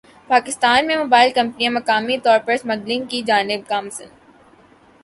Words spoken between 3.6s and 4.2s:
گامزن